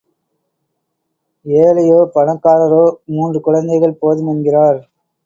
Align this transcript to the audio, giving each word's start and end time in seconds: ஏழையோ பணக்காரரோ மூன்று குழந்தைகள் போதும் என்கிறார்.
ஏழையோ 1.45 1.99
பணக்காரரோ 2.15 2.81
மூன்று 3.05 3.41
குழந்தைகள் 3.41 3.99
போதும் 3.99 4.27
என்கிறார். 4.27 4.79